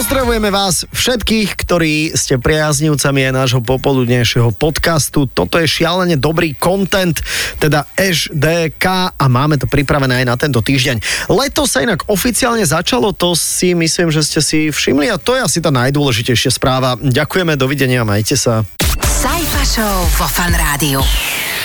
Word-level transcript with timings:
Pozdravujeme 0.00 0.48
vás 0.48 0.88
všetkých, 0.96 1.60
ktorí 1.60 2.16
ste 2.16 2.40
priaznivcami 2.40 3.20
aj 3.20 3.36
nášho 3.36 3.60
popoludnejšieho 3.60 4.48
podcastu. 4.56 5.28
Toto 5.28 5.60
je 5.60 5.68
šialene 5.68 6.16
dobrý 6.16 6.56
content, 6.56 7.20
teda 7.60 7.84
HDK 8.00 9.12
a 9.12 9.24
máme 9.28 9.60
to 9.60 9.68
pripravené 9.68 10.24
aj 10.24 10.26
na 10.32 10.40
tento 10.40 10.64
týždeň. 10.64 11.28
Leto 11.28 11.68
sa 11.68 11.84
inak 11.84 12.08
oficiálne 12.08 12.64
začalo, 12.64 13.12
to 13.12 13.36
si 13.36 13.76
myslím, 13.76 14.08
že 14.08 14.24
ste 14.24 14.40
si 14.40 14.58
všimli 14.72 15.12
a 15.12 15.20
to 15.20 15.36
je 15.36 15.44
asi 15.44 15.60
tá 15.60 15.68
najdôležitejšia 15.68 16.56
správa. 16.56 16.96
Ďakujeme, 16.96 17.60
dovidenia, 17.60 18.00
majte 18.00 18.40
sa. 18.40 18.64
Sajfa 19.04 19.62
Show 19.68 19.96
vo 20.16 20.24
Fan 20.32 20.56
Rádiu. 20.56 21.04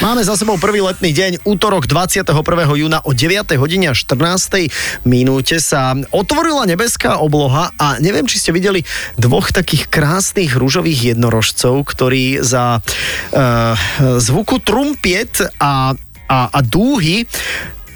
Máme 0.04 0.28
za 0.28 0.36
sebou 0.36 0.60
prvý 0.60 0.84
letný 0.84 1.16
deň, 1.16 1.48
útorok 1.48 1.88
21. 1.88 2.28
júna 2.76 3.00
o 3.08 3.16
9. 3.16 3.56
hodine 3.56 3.88
a 3.88 3.96
14. 3.96 4.68
minúte 5.08 5.56
sa 5.64 5.96
otvorila 6.12 6.68
nebeská 6.68 7.24
obloha 7.24 7.72
a 7.80 7.96
neviem, 8.04 8.28
či 8.28 8.44
ste 8.44 8.52
videli 8.52 8.84
dvoch 9.16 9.56
takých 9.56 9.88
krásnych 9.88 10.52
rúžových 10.52 11.16
jednorožcov, 11.16 11.88
ktorí 11.88 12.44
za 12.44 12.84
uh, 12.84 13.80
zvuku 14.20 14.60
trumpiet 14.60 15.40
a, 15.64 15.96
a, 16.28 16.40
a 16.52 16.60
dúhy 16.60 17.24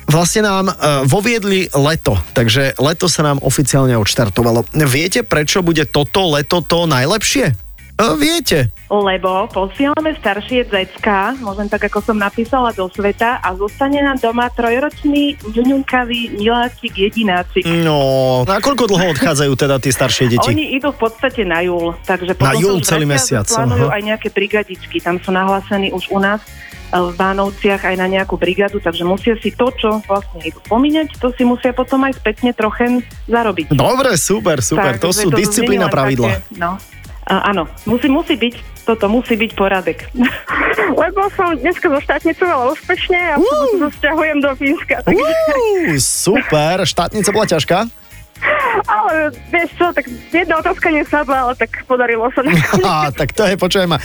vlastne 0.08 0.48
nám 0.48 0.72
uh, 0.72 1.04
voviedli 1.04 1.68
leto, 1.76 2.16
takže 2.32 2.80
leto 2.80 3.12
sa 3.12 3.28
nám 3.28 3.44
oficiálne 3.44 4.00
odštartovalo. 4.00 4.72
Viete, 4.88 5.28
prečo 5.28 5.60
bude 5.60 5.84
toto 5.84 6.32
leto 6.32 6.64
to 6.64 6.88
najlepšie? 6.88 7.69
Uh, 8.00 8.16
viete. 8.16 8.72
lebo 8.88 9.52
posielame 9.52 10.16
staršie 10.16 10.72
decka, 10.72 11.36
môžem 11.44 11.68
tak, 11.68 11.92
ako 11.92 12.00
som 12.00 12.16
napísala, 12.16 12.72
do 12.72 12.88
sveta 12.88 13.44
a 13.44 13.52
zostane 13.60 14.00
nám 14.00 14.24
doma 14.24 14.48
trojročný 14.56 15.36
ňuňunkavý 15.44 16.40
miláčik 16.40 16.96
jedinácik. 16.96 17.68
No, 17.68 18.48
na 18.48 18.64
koľko 18.64 18.88
dlho 18.88 19.12
odchádzajú 19.20 19.52
teda 19.52 19.84
tie 19.84 19.92
staršie 19.92 20.32
deti? 20.32 20.48
Oni 20.48 20.80
idú 20.80 20.96
v 20.96 21.12
podstate 21.12 21.44
na 21.44 21.60
júl, 21.60 21.92
takže 22.08 22.40
Na 22.40 22.56
júl 22.56 22.80
celý 22.88 23.04
mesiac, 23.04 23.44
Plánujú 23.52 23.92
aj 23.92 24.02
nejaké 24.08 24.32
brigadičky, 24.32 25.04
tam 25.04 25.20
sú 25.20 25.36
nahlásení 25.36 25.92
už 25.92 26.08
u 26.08 26.24
nás 26.24 26.40
e, 26.40 26.96
v 26.96 27.12
Bánovciach 27.20 27.84
aj 27.84 28.00
na 28.00 28.08
nejakú 28.08 28.40
brigadu, 28.40 28.80
takže 28.80 29.04
musia 29.04 29.36
si 29.44 29.52
to, 29.52 29.76
čo 29.76 30.00
vlastne 30.08 30.40
idú 30.48 30.64
pomíňať, 30.72 31.20
to 31.20 31.36
si 31.36 31.44
musia 31.44 31.76
potom 31.76 32.08
aj 32.08 32.16
spätne 32.16 32.56
trochen 32.56 33.04
zarobiť. 33.28 33.76
Dobre, 33.76 34.16
super, 34.16 34.64
super, 34.64 34.96
to 34.96 35.12
Takže 35.12 35.20
sú 35.20 35.28
nie 35.36 35.44
disciplína 35.44 35.92
pravidla. 35.92 36.40
Také, 36.40 36.56
no. 36.56 36.80
A, 37.30 37.54
áno, 37.54 37.70
musí, 37.86 38.10
musí 38.10 38.34
byť, 38.34 38.86
toto 38.90 39.06
musí 39.06 39.38
byť 39.38 39.52
poradek. 39.54 40.10
Lebo 41.02 41.30
som 41.38 41.54
dneska 41.54 41.86
zo 41.94 42.00
štátnicovala 42.02 42.74
úspešne 42.74 43.20
a 43.22 43.36
uh. 43.38 43.46
potom 43.46 43.70
sa 43.86 43.90
sťahujem 44.02 44.38
do 44.42 44.50
Fínska. 44.58 44.96
Takže, 45.06 45.22
Uú, 45.22 45.94
super, 46.02 46.90
štátnica 46.90 47.30
bola 47.30 47.46
ťažká? 47.46 47.78
Ale 48.86 49.34
vieš 49.50 49.70
čo, 49.78 49.86
tak 49.94 50.06
jedna 50.34 50.60
otázka 50.62 50.88
nesadla, 50.94 51.50
ale 51.50 51.54
tak 51.58 51.84
podarilo 51.86 52.30
sa. 52.34 52.42
Á, 52.86 53.10
tak 53.14 53.34
to 53.34 53.46
je, 53.46 53.56
počujem 53.56 53.90
ma. 53.90 53.98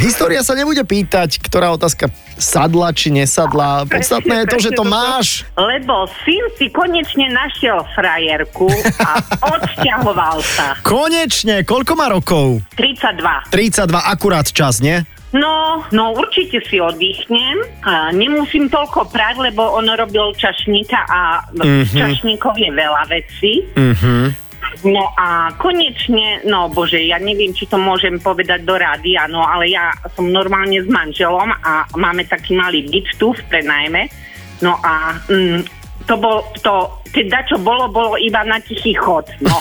História 0.00 0.40
sa 0.44 0.56
nebude 0.56 0.84
pýtať, 0.84 1.40
ktorá 1.40 1.72
otázka 1.74 2.08
sadla 2.36 2.90
či 2.90 3.14
nesadla. 3.14 3.86
Podstatné 3.86 4.44
je 4.44 4.50
to, 4.50 4.58
že 4.58 4.70
to 4.74 4.84
máš. 4.84 5.46
Lebo 5.54 6.08
syn 6.26 6.44
si 6.58 6.66
konečne 6.70 7.30
našiel 7.30 7.86
frajerku 7.94 8.68
a 9.00 9.10
odsťahoval 9.54 10.38
sa. 10.42 10.74
Konečne, 10.82 11.62
koľko 11.62 11.92
má 11.94 12.10
rokov? 12.10 12.60
32. 12.76 13.54
32, 13.54 13.94
akurát 13.94 14.46
čas, 14.50 14.82
nie? 14.82 15.06
No, 15.34 15.82
no 15.90 16.14
určite 16.14 16.62
si 16.70 16.78
oddychnem. 16.78 17.58
A 17.82 18.14
nemusím 18.14 18.70
toľko 18.70 19.10
prať, 19.10 19.50
lebo 19.50 19.66
on 19.74 19.90
robil 19.90 20.30
čašníka 20.38 20.98
a 21.10 21.42
mm-hmm. 21.50 21.98
čašníkov 21.98 22.54
je 22.54 22.70
veľa 22.70 23.02
vecí. 23.10 23.52
Mhm. 23.74 24.46
No 24.84 25.12
a 25.16 25.54
konečne, 25.56 26.44
no 26.44 26.68
bože, 26.68 27.00
ja 27.00 27.16
neviem, 27.16 27.56
či 27.56 27.64
to 27.64 27.80
môžem 27.80 28.20
povedať 28.20 28.68
do 28.68 28.76
rádia, 28.76 29.24
no 29.32 29.40
ale 29.40 29.72
ja 29.72 29.96
som 30.12 30.28
normálne 30.28 30.76
s 30.76 30.88
manželom 30.88 31.48
a 31.52 31.88
máme 31.96 32.28
taký 32.28 32.52
malý 32.52 32.84
byt 32.92 33.16
tu 33.16 33.32
v 33.32 33.42
prenajme. 33.48 34.12
No 34.60 34.76
a 34.84 35.16
mm, 35.24 35.83
to 36.04 36.14
bol, 36.20 36.44
to, 36.60 37.00
teda 37.12 37.44
čo 37.48 37.56
bolo, 37.60 37.88
bolo 37.88 38.20
iba 38.20 38.44
na 38.44 38.60
tichý 38.60 38.92
chod. 38.92 39.24
No. 39.40 39.56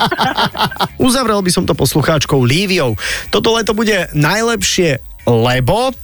Uzavrel 1.06 1.40
by 1.40 1.50
som 1.52 1.64
to 1.64 1.72
poslucháčkou 1.72 2.40
Líviou. 2.44 2.96
Toto 3.32 3.56
leto 3.56 3.72
bude 3.72 4.12
najlepšie, 4.12 5.00
lebo 5.24 5.96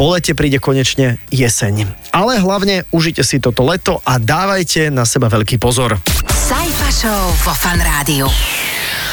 po 0.00 0.16
lete 0.16 0.32
príde 0.32 0.56
konečne 0.56 1.20
jeseň. 1.28 1.92
Ale 2.16 2.40
hlavne 2.40 2.88
užite 2.88 3.20
si 3.20 3.36
toto 3.36 3.68
leto 3.68 4.00
a 4.08 4.16
dávajte 4.16 4.88
na 4.88 5.04
seba 5.04 5.28
veľký 5.28 5.60
pozor. 5.60 6.00
Sajfa 6.30 6.88
Show 6.88 7.24
vo 7.44 7.52
Fan 7.52 7.78
Rádiu. 7.84 8.24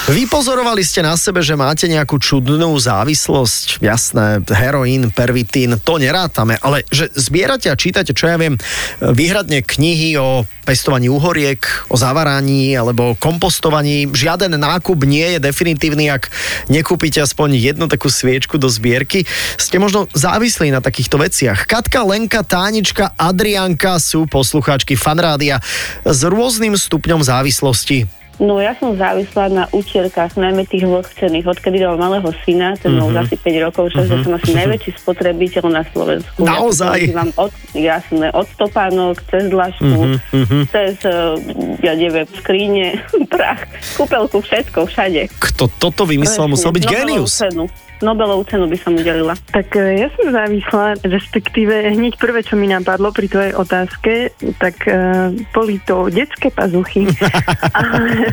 Vypozorovali 0.08 0.88
ste 0.88 1.04
na 1.04 1.20
sebe, 1.20 1.44
že 1.44 1.60
máte 1.60 1.84
nejakú 1.84 2.16
čudnú 2.16 2.72
závislosť, 2.80 3.84
jasné, 3.84 4.40
heroín, 4.56 5.12
pervitín, 5.12 5.76
to 5.84 6.00
nerátame, 6.00 6.56
ale 6.64 6.88
že 6.88 7.12
zbierate 7.12 7.68
a 7.68 7.76
čítate, 7.76 8.16
čo 8.16 8.32
ja 8.32 8.40
viem, 8.40 8.56
výhradne 9.04 9.68
knihy 9.68 10.16
o 10.16 10.48
pestovaní 10.64 11.12
uhoriek, 11.12 11.60
o 11.92 12.00
zavaraní 12.00 12.72
alebo 12.80 13.20
kompostovaní. 13.20 14.08
Žiaden 14.08 14.56
nákup 14.56 15.04
nie 15.04 15.36
je 15.36 15.44
definitívny, 15.44 16.08
ak 16.08 16.32
nekúpite 16.72 17.20
aspoň 17.20 17.60
jednu 17.60 17.92
takú 17.92 18.08
sviečku 18.08 18.56
do 18.56 18.72
zbierky. 18.72 19.28
Ste 19.60 19.76
možno 19.76 20.08
závislí 20.16 20.72
na 20.72 20.80
takýchto 20.80 21.20
veciach. 21.20 21.68
Katka, 21.68 22.08
Lenka, 22.08 22.48
Tánička, 22.48 23.12
Adrianka 23.20 24.00
sú 24.00 24.24
poslucháčky 24.24 24.96
fanrádia 24.96 25.60
s 26.08 26.24
rôznym 26.24 26.80
stupňom 26.80 27.28
závislosti. 27.28 28.27
No 28.38 28.62
ja 28.62 28.78
som 28.78 28.94
závislá 28.94 29.50
na 29.50 29.66
utierkách, 29.68 30.38
najmä 30.38 30.70
tých 30.70 30.86
vlhčených. 30.86 31.50
Odkedy 31.50 31.82
mám 31.82 31.98
malého 31.98 32.30
syna, 32.46 32.78
ten 32.78 32.94
mal 32.94 33.10
Mhm. 33.10 33.26
asi 33.26 33.34
5 33.34 33.58
rokov, 33.60 33.90
čiže 33.90 34.22
som 34.22 34.38
asi 34.38 34.54
najväčší 34.54 34.92
spotrebiteľ 34.94 35.66
na 35.74 35.82
Slovensku. 35.90 36.46
Naozaj? 36.46 36.98
Ja 37.10 37.26
od, 37.34 37.50
jasné, 37.74 38.30
od 38.30 38.46
stopánok, 38.54 39.18
cez 39.26 39.50
dlažku, 39.50 40.22
Mhm, 40.30 40.70
cez, 40.70 41.02
eh, 41.02 41.34
ja 41.82 41.98
neviem, 41.98 42.30
skríne, 42.32 43.02
prach, 43.34 43.66
kúpelku, 43.98 44.38
všetko, 44.38 44.86
všade. 44.86 45.34
Kto 45.42 45.66
toto 45.74 46.06
vymyslel, 46.06 46.46
musel 46.46 46.70
byť. 46.70 46.84
Cenu. 47.26 47.66
Nobelovú 48.00 48.46
cenu 48.46 48.66
by 48.66 48.78
som 48.78 48.94
udelila. 48.94 49.34
Tak 49.50 49.74
e, 49.74 49.98
ja 49.98 50.08
som 50.14 50.30
závislá, 50.30 51.02
respektíve 51.02 51.74
hneď 51.92 52.16
prvé, 52.16 52.42
čo 52.42 52.54
mi 52.54 52.66
napadlo 52.66 53.10
pri 53.10 53.26
tvojej 53.26 53.54
otázke, 53.54 54.14
tak 54.58 54.86
uh, 54.86 55.30
boli 55.52 55.82
to 55.82 56.06
detské 56.08 56.48
pazuchy. 56.48 57.10
ale, 57.74 58.30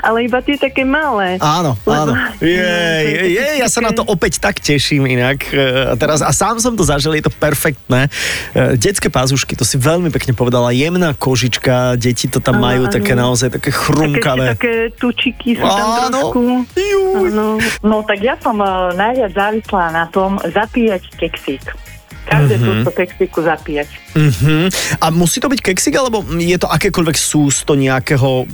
ale 0.00 0.18
iba 0.22 0.38
tie 0.38 0.54
také 0.54 0.86
malé. 0.86 1.42
Áno, 1.42 1.74
áno. 1.84 2.14
Lebo- 2.14 2.38
Jej, 2.38 3.04
jej, 3.34 3.54
ja 3.58 3.68
sa 3.68 3.80
na 3.80 3.90
to 3.90 4.04
opäť 4.04 4.38
tak 4.38 4.58
teším 4.58 5.04
inak. 5.04 5.42
E, 5.50 5.90
A, 5.90 5.98
teraz, 5.98 6.22
a 6.22 6.30
sám 6.30 6.62
som 6.62 6.72
to 6.72 6.86
zažil, 6.86 7.12
je 7.12 7.26
to 7.26 7.32
perfektné. 7.32 8.06
Detské 8.78 9.10
pázušky, 9.10 9.52
to 9.52 9.66
si 9.66 9.74
veľmi 9.74 10.08
pekne 10.08 10.32
povedala, 10.32 10.70
jemná 10.70 11.12
kožička, 11.12 11.94
deti 11.94 12.26
to 12.26 12.38
tam 12.38 12.58
Áno, 12.58 12.64
majú 12.64 12.82
áno. 12.86 12.92
také 12.92 13.12
naozaj 13.12 13.48
také 13.50 13.64
Také, 13.64 13.80
chrumkavé. 13.80 14.46
také 14.54 14.74
tučiky 14.94 15.56
sú 15.56 15.64
tam 15.64 15.88
Áno. 15.88 16.30
trošku. 16.30 16.40
Áno. 17.16 17.46
No 17.80 17.96
tak 18.04 18.20
ja 18.20 18.36
som 18.38 18.60
najviac 18.92 19.32
závislá 19.32 19.94
na 19.94 20.04
tom 20.12 20.36
zapíjať 20.42 21.02
keksík. 21.16 21.64
Každé 22.24 22.56
mm-hmm. 22.56 22.88
túto 22.88 22.90
keksíku 22.96 23.38
zapíjať. 23.44 23.88
Mhm. 24.16 24.72
A 24.96 25.12
musí 25.12 25.44
to 25.44 25.52
byť 25.52 25.60
keksik, 25.60 25.92
alebo 25.92 26.24
je 26.40 26.56
to 26.56 26.64
akékoľvek 26.72 27.16
sústo 27.20 27.76
nejakého 27.76 28.48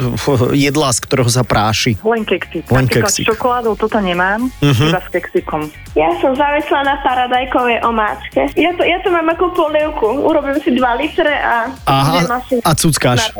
jedla, 0.59 0.91
z 0.91 0.99
ktorého 1.07 1.31
sa 1.31 1.47
práši? 1.47 1.95
Len 2.03 2.27
keksík. 2.27 2.67
Len 2.67 2.91
Napríklad 2.91 3.15
keksík. 3.15 3.25
s 3.25 3.31
čokoládou 3.31 3.79
toto 3.79 4.03
nemám, 4.03 4.51
Mhm. 4.59 4.91
iba 4.91 4.99
s 4.99 5.09
keksíkom. 5.15 5.71
Ja 5.95 6.11
som 6.19 6.35
závislá 6.35 6.83
na 6.83 6.99
paradajkovej 6.99 7.79
omáčke. 7.87 8.51
Ja 8.59 8.75
to, 8.75 8.83
ja 8.83 8.99
to 9.07 9.15
mám 9.15 9.31
ako 9.31 9.55
polievku. 9.55 10.19
Urobím 10.19 10.59
si 10.67 10.75
2 10.75 10.83
litre 10.99 11.31
a... 11.31 11.71
Aha, 11.87 12.43
a 12.67 12.71
cuckáš. 12.75 13.31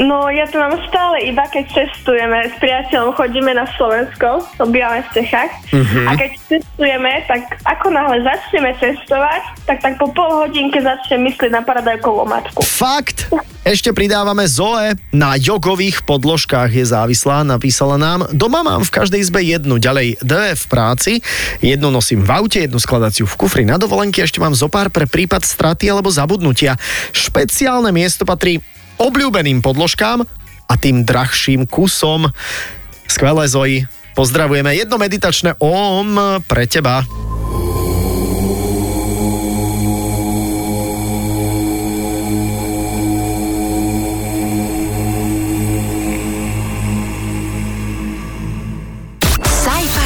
No 0.00 0.32
ja 0.32 0.48
to 0.48 0.56
mám 0.56 0.80
stále 0.88 1.28
iba 1.28 1.44
keď 1.44 1.68
cestujeme 1.76 2.48
s 2.48 2.56
priateľom, 2.56 3.12
chodíme 3.12 3.52
na 3.52 3.68
Slovensko, 3.76 4.40
obývame 4.56 5.04
v 5.04 5.20
Čechách 5.20 5.52
Mhm. 5.76 6.08
a 6.08 6.10
keď 6.16 6.30
cestujeme, 6.48 7.12
tak 7.28 7.60
ako 7.68 7.92
náhle 7.92 8.24
začneme 8.24 8.72
cestovať, 8.80 9.42
tak 9.68 9.78
tak 9.84 10.00
po 10.00 10.08
pol 10.08 10.48
hodinke 10.48 10.80
začnem 10.80 11.28
myslieť 11.28 11.52
na 11.52 11.60
paradajkovú 11.60 12.24
matku. 12.24 12.64
Fakt! 12.64 13.28
Ešte 13.60 13.92
pridávame 13.92 14.48
Zoe. 14.48 14.96
Na 15.12 15.36
jogových 15.36 16.00
podložkách 16.08 16.72
je 16.72 16.80
závislá, 16.80 17.44
napísala 17.44 18.00
nám. 18.00 18.24
Doma 18.32 18.64
mám 18.64 18.80
v 18.80 18.88
každej 18.88 19.20
izbe 19.20 19.44
jednu, 19.44 19.76
ďalej 19.76 20.16
dve 20.24 20.56
v 20.56 20.64
práci, 20.64 21.12
jednu 21.60 21.92
nosím 21.92 22.24
v 22.24 22.30
aute, 22.40 22.64
jednu 22.64 22.80
skladaciu 22.80 23.28
v 23.28 23.36
kufri 23.36 23.68
na 23.68 23.76
dovolenky, 23.76 24.24
ešte 24.24 24.40
mám 24.40 24.56
zopár 24.56 24.88
pre 24.88 25.04
prípad 25.04 25.44
straty 25.44 25.92
alebo 25.92 26.08
zabudnutia. 26.08 26.80
Špeciálne 27.12 27.92
miesto 27.92 28.24
patrí 28.24 28.64
obľúbeným 29.00 29.64
podložkám 29.64 30.22
a 30.68 30.74
tým 30.76 31.02
drahším 31.08 31.64
kusom. 31.64 32.28
Skvelé 33.08 33.48
Zoji, 33.48 33.78
pozdravujeme. 34.12 34.76
Jedno 34.76 35.00
meditačné 35.00 35.56
OM 35.58 36.38
pre 36.46 36.68
teba. 36.68 37.02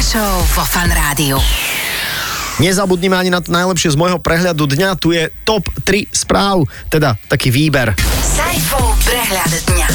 Show 0.05 0.37
vo 0.53 0.63
Fan 0.63 0.93
Rádiu. 0.93 1.41
Nezabudnime 2.61 3.17
ani 3.17 3.33
na 3.33 3.41
to 3.41 3.49
najlepšie 3.51 3.91
z 3.91 3.99
môjho 3.99 4.21
prehľadu 4.21 4.63
dňa. 4.69 4.95
Tu 5.01 5.17
je 5.17 5.33
top 5.43 5.65
3 5.81 6.07
správ, 6.13 6.63
teda 6.93 7.17
taký 7.25 7.49
výber. 7.49 7.97
Sajfov 8.21 8.84
prehľad 9.05 9.53
dňa. 9.69 9.87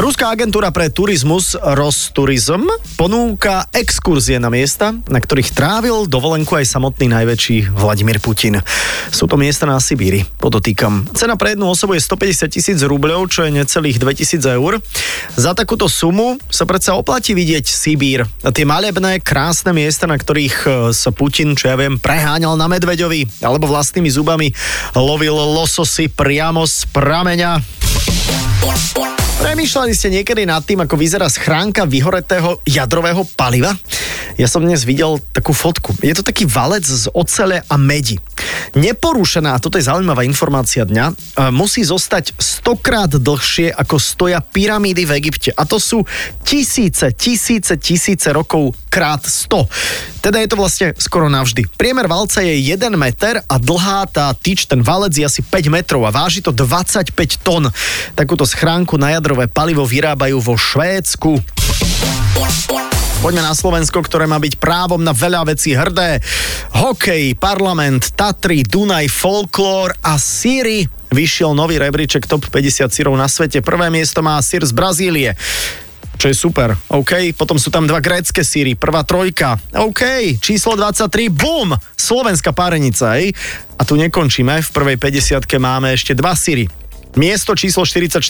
Ruská 0.00 0.32
agentúra 0.32 0.72
pre 0.72 0.88
turizmus 0.88 1.52
Rosturism 1.52 2.64
ponúka 2.96 3.68
exkurzie 3.68 4.40
na 4.40 4.48
miesta, 4.48 4.96
na 5.12 5.20
ktorých 5.20 5.52
trávil 5.52 6.08
dovolenku 6.08 6.56
aj 6.56 6.64
samotný 6.64 7.12
najväčší 7.12 7.76
Vladimír 7.76 8.16
Putin. 8.16 8.64
Sú 9.12 9.28
to 9.28 9.36
miesta 9.36 9.68
na 9.68 9.76
Sibíri, 9.76 10.24
podotýkam. 10.40 11.04
Cena 11.12 11.36
pre 11.36 11.52
jednu 11.52 11.68
osobu 11.68 12.00
je 12.00 12.06
150 12.06 12.48
tisíc 12.48 12.78
rubľov, 12.80 13.28
čo 13.28 13.44
je 13.44 13.52
necelých 13.52 14.00
2000 14.00 14.56
eur. 14.56 14.80
Za 15.36 15.52
takúto 15.52 15.84
sumu 15.84 16.40
sa 16.48 16.64
predsa 16.64 16.96
oplatí 16.96 17.36
vidieť 17.36 17.68
Sibír. 17.68 18.24
Tie 18.40 18.64
malebné, 18.64 19.20
krásne 19.20 19.76
miesta, 19.76 20.08
na 20.08 20.16
ktorých 20.16 20.56
e, 20.64 20.68
sa 20.96 21.12
Putin, 21.12 21.52
čo 21.52 21.68
ja 21.68 21.76
viem, 21.76 22.00
preháňal 22.00 22.56
na 22.56 22.72
medveďovi 22.72 23.44
alebo 23.44 23.68
vlastnými 23.68 24.08
zubami 24.08 24.48
lovil 24.96 25.36
lososy 25.36 26.08
priamo 26.08 26.64
z 26.64 26.88
prameňa. 26.88 27.89
Premýšľali 29.40 29.92
ste 29.96 30.12
niekedy 30.12 30.44
nad 30.44 30.60
tým, 30.60 30.84
ako 30.84 31.00
vyzerá 31.00 31.24
schránka 31.32 31.88
vyhoretého 31.88 32.60
jadrového 32.68 33.24
paliva? 33.32 33.72
Ja 34.36 34.44
som 34.44 34.60
dnes 34.60 34.84
videl 34.84 35.16
takú 35.32 35.56
fotku. 35.56 35.96
Je 36.04 36.12
to 36.12 36.20
taký 36.20 36.44
valec 36.44 36.84
z 36.84 37.08
ocele 37.16 37.64
a 37.64 37.74
medi. 37.80 38.20
Neporušená, 38.74 39.56
a 39.56 39.62
toto 39.62 39.76
je 39.76 39.88
zaujímavá 39.88 40.22
informácia 40.22 40.86
dňa, 40.86 41.06
e, 41.10 41.14
musí 41.50 41.82
zostať 41.82 42.38
stokrát 42.38 43.10
dlhšie, 43.10 43.74
ako 43.74 43.96
stoja 43.98 44.38
pyramídy 44.38 45.06
v 45.06 45.14
Egypte. 45.18 45.50
A 45.54 45.66
to 45.66 45.82
sú 45.82 46.06
tisíce, 46.46 47.10
tisíce, 47.14 47.76
tisíce 47.76 48.28
rokov 48.30 48.74
krát 48.90 49.22
100. 49.22 49.70
Teda 50.20 50.42
je 50.42 50.48
to 50.50 50.58
vlastne 50.58 50.92
skoro 50.98 51.30
navždy. 51.30 51.64
Priemer 51.78 52.10
valca 52.10 52.42
je 52.44 52.54
1 52.58 52.92
meter 52.98 53.40
a 53.46 53.54
dlhá 53.56 54.04
tá 54.10 54.34
tyč, 54.34 54.66
ten 54.66 54.82
valec 54.84 55.14
je 55.14 55.24
asi 55.24 55.40
5 55.40 55.70
metrov 55.72 56.04
a 56.04 56.10
váži 56.12 56.44
to 56.44 56.52
25 56.52 57.14
tón. 57.40 57.70
Takúto 58.18 58.44
schránku 58.44 58.98
na 59.00 59.14
jadrové 59.16 59.46
palivo 59.48 59.86
vyrábajú 59.86 60.42
vo 60.42 60.54
Švédsku. 60.58 61.40
Poďme 63.20 63.44
na 63.44 63.52
Slovensko, 63.52 64.00
ktoré 64.00 64.24
má 64.24 64.40
byť 64.40 64.56
právom 64.56 64.96
na 64.96 65.12
veľa 65.12 65.44
vecí 65.52 65.76
hrdé. 65.76 66.24
Hokej, 66.72 67.36
parlament, 67.36 68.16
Tatry, 68.16 68.64
Dunaj, 68.64 69.12
folklór 69.12 69.92
a 70.00 70.16
síry. 70.16 70.88
Vyšiel 71.12 71.52
nový 71.52 71.76
rebríček 71.76 72.24
top 72.24 72.48
50 72.48 72.88
sírov 72.88 73.12
na 73.20 73.28
svete. 73.28 73.60
Prvé 73.60 73.92
miesto 73.92 74.24
má 74.24 74.40
sír 74.40 74.64
z 74.64 74.72
Brazílie 74.72 75.36
čo 76.20 76.28
je 76.28 76.36
super, 76.36 76.76
OK. 76.92 77.32
Potom 77.32 77.56
sú 77.56 77.72
tam 77.72 77.88
dva 77.88 77.96
grécke 77.96 78.44
síry, 78.44 78.76
prvá 78.76 79.08
trojka, 79.08 79.56
OK. 79.72 80.36
Číslo 80.36 80.76
23, 80.76 81.32
bum, 81.32 81.72
slovenská 81.96 82.52
párenica, 82.52 83.16
hej. 83.16 83.32
A 83.80 83.88
tu 83.88 83.96
nekončíme, 83.96 84.60
v 84.60 84.68
prvej 84.68 85.00
50 85.00 85.48
máme 85.56 85.96
ešte 85.96 86.12
dva 86.12 86.36
síry. 86.36 86.68
Miesto 87.18 87.58
číslo 87.58 87.82
44, 87.82 88.22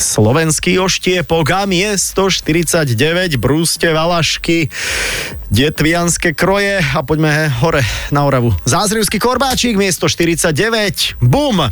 slovenský 0.00 0.80
oštiepok 0.80 1.46
a 1.52 1.68
miesto 1.68 2.32
49, 2.32 3.36
brúste, 3.36 3.92
valašky, 3.92 4.72
detvianské 5.52 6.32
kroje 6.32 6.80
a 6.80 7.00
poďme 7.04 7.52
hore 7.60 7.84
na 8.08 8.24
Oravu. 8.24 8.56
Zázrivský 8.64 9.20
korbáčik, 9.20 9.76
miesto 9.76 10.08
49, 10.08 11.20
bum! 11.20 11.68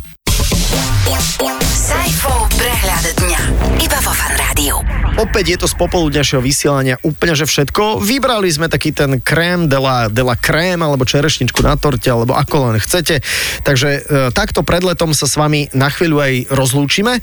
Iba 3.81 3.99
vo 3.99 4.11
Fan 4.15 4.35
Rádiu. 4.39 4.79
Opäť 5.15 5.55
je 5.55 5.57
to 5.63 5.67
z 5.71 5.75
popoludňašieho 5.79 6.43
vysielania 6.43 6.99
úplne 6.99 7.39
že 7.39 7.47
všetko. 7.47 8.03
Vybrali 8.03 8.51
sme 8.51 8.67
taký 8.67 8.91
ten 8.91 9.23
krém 9.23 9.71
de 9.71 9.79
la, 9.79 10.11
de 10.11 10.19
la 10.19 10.35
krém, 10.35 10.75
alebo 10.79 11.07
čerešničku 11.07 11.63
na 11.63 11.79
torte, 11.79 12.11
alebo 12.11 12.35
ako 12.35 12.71
len 12.71 12.77
chcete. 12.83 13.23
Takže 13.63 13.89
e, 13.91 13.99
takto 14.35 14.63
pred 14.63 14.83
letom 14.83 15.15
sa 15.15 15.27
s 15.27 15.39
vami 15.39 15.71
na 15.71 15.87
chvíľu 15.87 16.19
aj 16.19 16.33
rozlúčime. 16.51 17.19
E, 17.19 17.21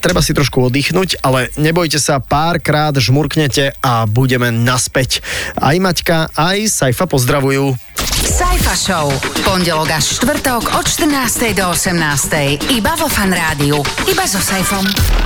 treba 0.00 0.24
si 0.24 0.32
trošku 0.32 0.64
oddychnúť, 0.64 1.20
ale 1.20 1.52
nebojte 1.60 2.00
sa, 2.00 2.24
párkrát 2.24 2.96
žmurknete 2.96 3.76
a 3.84 4.08
budeme 4.08 4.48
naspäť. 4.48 5.20
Aj 5.60 5.76
Maťka, 5.76 6.32
aj 6.32 6.72
Saifa 6.72 7.04
pozdravujú. 7.04 7.76
Sajfa 8.24 8.74
Show. 8.74 9.06
Pondelok 9.44 9.92
až 9.92 10.20
štvrtok 10.20 10.72
od 10.76 10.84
14. 10.88 11.52
do 11.52 11.68
18. 11.68 12.72
Iba 12.72 12.96
vo 12.96 13.12
Fan 13.12 13.32
Rádiu. 13.32 13.84
Iba 14.08 14.24
so 14.24 14.40
Sajfom. 14.40 15.25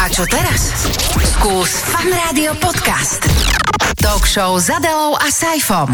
A 0.00 0.06
čo 0.10 0.26
teraz? 0.26 0.90
Skús 1.38 1.70
Fan 1.90 2.10
Rádio 2.10 2.56
podcast. 2.58 3.22
Talk 4.00 4.26
show 4.26 4.58
s 4.58 4.70
Adelou 4.70 5.14
a 5.14 5.28
Sajfom. 5.30 5.90